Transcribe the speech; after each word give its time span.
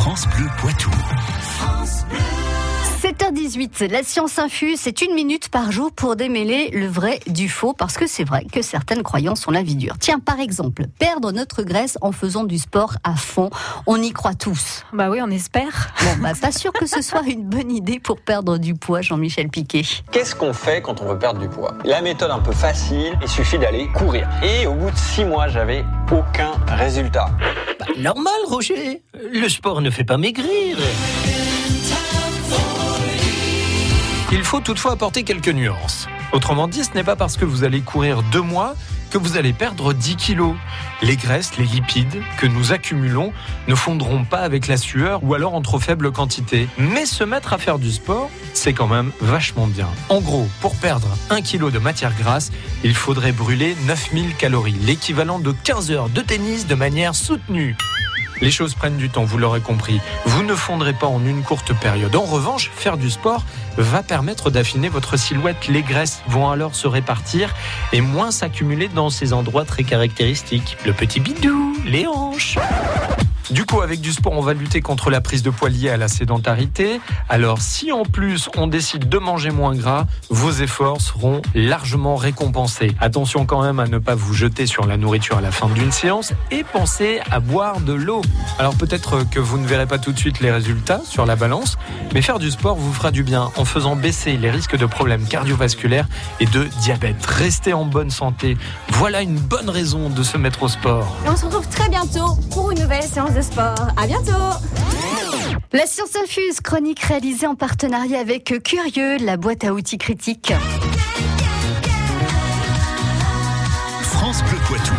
France 0.00 0.26
Bleu 0.28 0.48
Poitou. 0.56 0.90
7h18, 3.00 3.90
la 3.90 4.02
science 4.02 4.38
infuse, 4.38 4.78
c'est 4.78 5.00
une 5.00 5.14
minute 5.14 5.48
par 5.48 5.72
jour 5.72 5.90
pour 5.90 6.16
démêler 6.16 6.68
le 6.74 6.86
vrai 6.86 7.20
du 7.26 7.48
faux, 7.48 7.72
parce 7.72 7.96
que 7.96 8.06
c'est 8.06 8.24
vrai 8.24 8.44
que 8.52 8.60
certaines 8.60 9.02
croyances 9.02 9.48
ont 9.48 9.50
la 9.50 9.62
vie 9.62 9.74
dure. 9.74 9.94
Tiens, 9.98 10.18
par 10.18 10.38
exemple, 10.38 10.84
perdre 10.98 11.32
notre 11.32 11.62
graisse 11.62 11.96
en 12.02 12.12
faisant 12.12 12.44
du 12.44 12.58
sport 12.58 12.96
à 13.02 13.16
fond, 13.16 13.48
on 13.86 14.02
y 14.02 14.10
croit 14.12 14.34
tous. 14.34 14.84
Bah 14.92 15.08
oui, 15.08 15.20
on 15.22 15.30
espère. 15.30 15.94
Bon, 16.02 16.22
bah 16.22 16.32
pas 16.38 16.52
sûr 16.52 16.74
que 16.74 16.84
ce 16.84 17.00
soit 17.00 17.22
une 17.26 17.44
bonne 17.44 17.72
idée 17.72 17.98
pour 18.00 18.20
perdre 18.20 18.58
du 18.58 18.74
poids, 18.74 19.00
Jean-Michel 19.00 19.48
Piquet. 19.48 19.84
Qu'est-ce 20.12 20.34
qu'on 20.34 20.52
fait 20.52 20.82
quand 20.82 21.00
on 21.00 21.06
veut 21.06 21.18
perdre 21.18 21.40
du 21.40 21.48
poids? 21.48 21.72
La 21.86 22.02
méthode 22.02 22.30
un 22.30 22.40
peu 22.40 22.52
facile, 22.52 23.18
il 23.22 23.28
suffit 23.28 23.58
d'aller 23.58 23.88
courir. 23.94 24.28
Et 24.42 24.66
au 24.66 24.74
bout 24.74 24.90
de 24.90 24.96
six 24.96 25.24
mois, 25.24 25.48
j'avais 25.48 25.86
aucun 26.12 26.52
résultat. 26.66 27.30
Bah, 27.78 27.86
normal, 27.96 28.40
Roger. 28.46 29.00
Le 29.14 29.48
sport 29.48 29.80
ne 29.80 29.88
fait 29.88 30.04
pas 30.04 30.18
maigrir. 30.18 30.76
Il 34.32 34.44
faut 34.44 34.60
toutefois 34.60 34.92
apporter 34.92 35.24
quelques 35.24 35.48
nuances. 35.48 36.06
Autrement 36.32 36.68
dit, 36.68 36.84
ce 36.84 36.92
n'est 36.94 37.02
pas 37.02 37.16
parce 37.16 37.36
que 37.36 37.44
vous 37.44 37.64
allez 37.64 37.80
courir 37.80 38.22
deux 38.30 38.40
mois 38.40 38.76
que 39.10 39.18
vous 39.18 39.36
allez 39.36 39.52
perdre 39.52 39.92
10 39.92 40.14
kilos. 40.14 40.54
Les 41.02 41.16
graisses, 41.16 41.56
les 41.58 41.64
lipides 41.64 42.22
que 42.38 42.46
nous 42.46 42.72
accumulons 42.72 43.32
ne 43.66 43.74
fondront 43.74 44.24
pas 44.24 44.38
avec 44.38 44.68
la 44.68 44.76
sueur 44.76 45.24
ou 45.24 45.34
alors 45.34 45.54
en 45.54 45.62
trop 45.62 45.80
faible 45.80 46.12
quantité. 46.12 46.68
Mais 46.78 47.06
se 47.06 47.24
mettre 47.24 47.52
à 47.52 47.58
faire 47.58 47.80
du 47.80 47.90
sport, 47.90 48.30
c'est 48.54 48.72
quand 48.72 48.86
même 48.86 49.10
vachement 49.20 49.66
bien. 49.66 49.88
En 50.08 50.20
gros, 50.20 50.46
pour 50.60 50.76
perdre 50.76 51.08
1 51.30 51.42
kg 51.42 51.72
de 51.72 51.80
matière 51.80 52.14
grasse, 52.16 52.52
il 52.84 52.94
faudrait 52.94 53.32
brûler 53.32 53.76
9000 53.88 54.36
calories, 54.36 54.76
l'équivalent 54.86 55.40
de 55.40 55.50
15 55.50 55.90
heures 55.90 56.08
de 56.08 56.20
tennis 56.20 56.68
de 56.68 56.76
manière 56.76 57.16
soutenue. 57.16 57.76
Les 58.40 58.50
choses 58.50 58.74
prennent 58.74 58.96
du 58.96 59.10
temps, 59.10 59.24
vous 59.24 59.38
l'aurez 59.38 59.60
compris. 59.60 60.00
Vous 60.24 60.42
ne 60.42 60.54
fondrez 60.54 60.92
pas 60.92 61.06
en 61.06 61.24
une 61.24 61.42
courte 61.42 61.74
période. 61.74 62.14
En 62.16 62.22
revanche, 62.22 62.70
faire 62.74 62.96
du 62.96 63.10
sport 63.10 63.44
va 63.76 64.02
permettre 64.02 64.50
d'affiner 64.50 64.88
votre 64.88 65.16
silhouette. 65.16 65.68
Les 65.68 65.82
graisses 65.82 66.22
vont 66.28 66.48
alors 66.48 66.74
se 66.74 66.86
répartir 66.86 67.54
et 67.92 68.00
moins 68.00 68.30
s'accumuler 68.30 68.88
dans 68.88 69.10
ces 69.10 69.32
endroits 69.32 69.64
très 69.64 69.84
caractéristiques. 69.84 70.76
Le 70.86 70.92
petit 70.92 71.20
bidou, 71.20 71.76
les 71.84 72.06
hanches. 72.06 72.56
Du 73.50 73.66
coup, 73.66 73.80
avec 73.80 74.00
du 74.00 74.12
sport, 74.12 74.32
on 74.34 74.42
va 74.42 74.54
lutter 74.54 74.80
contre 74.80 75.10
la 75.10 75.20
prise 75.20 75.42
de 75.42 75.50
poids 75.50 75.68
liée 75.68 75.90
à 75.90 75.96
la 75.96 76.06
sédentarité. 76.06 77.00
Alors, 77.28 77.60
si 77.60 77.90
en 77.90 78.04
plus 78.04 78.48
on 78.56 78.68
décide 78.68 79.08
de 79.08 79.18
manger 79.18 79.50
moins 79.50 79.74
gras, 79.74 80.06
vos 80.28 80.52
efforts 80.52 81.00
seront 81.00 81.42
largement 81.56 82.14
récompensés. 82.14 82.92
Attention 83.00 83.46
quand 83.46 83.62
même 83.62 83.80
à 83.80 83.88
ne 83.88 83.98
pas 83.98 84.14
vous 84.14 84.34
jeter 84.34 84.66
sur 84.66 84.86
la 84.86 84.96
nourriture 84.96 85.38
à 85.38 85.40
la 85.40 85.50
fin 85.50 85.68
d'une 85.68 85.90
séance 85.90 86.32
et 86.52 86.62
pensez 86.62 87.18
à 87.28 87.40
boire 87.40 87.80
de 87.80 87.92
l'eau. 87.92 88.22
Alors 88.60 88.76
peut-être 88.76 89.28
que 89.28 89.40
vous 89.40 89.58
ne 89.58 89.66
verrez 89.66 89.86
pas 89.86 89.98
tout 89.98 90.12
de 90.12 90.18
suite 90.18 90.38
les 90.38 90.52
résultats 90.52 91.00
sur 91.04 91.26
la 91.26 91.34
balance, 91.34 91.76
mais 92.14 92.22
faire 92.22 92.38
du 92.38 92.52
sport 92.52 92.76
vous 92.76 92.92
fera 92.92 93.10
du 93.10 93.24
bien 93.24 93.50
en 93.56 93.64
faisant 93.64 93.96
baisser 93.96 94.36
les 94.36 94.50
risques 94.52 94.76
de 94.76 94.86
problèmes 94.86 95.26
cardiovasculaires 95.26 96.06
et 96.38 96.46
de 96.46 96.68
diabète. 96.82 97.26
Restez 97.26 97.72
en 97.72 97.84
bonne 97.84 98.10
santé. 98.10 98.56
Voilà 98.90 99.22
une 99.22 99.40
bonne 99.40 99.70
raison 99.70 100.08
de 100.08 100.22
se 100.22 100.36
mettre 100.36 100.62
au 100.62 100.68
sport. 100.68 101.16
Et 101.26 101.28
on 101.28 101.36
se 101.36 101.46
retrouve 101.46 101.66
très 101.66 101.88
bientôt 101.88 102.36
pour 102.52 102.70
une 102.70 102.80
nouvelle 102.80 103.02
séance 103.02 103.34
de 103.34 103.39
sport. 103.42 103.88
À 103.96 104.06
bientôt. 104.06 104.32
La 105.72 105.86
science 105.86 106.16
infuse, 106.16 106.60
chronique 106.60 107.00
réalisée 107.00 107.46
en 107.46 107.54
partenariat 107.54 108.18
avec 108.18 108.52
Curieux, 108.62 109.18
la 109.18 109.36
boîte 109.36 109.64
à 109.64 109.72
outils 109.72 109.98
critique. 109.98 110.52
France 114.02 114.42
Bleu 114.42 114.58
Poitou. 114.66 114.94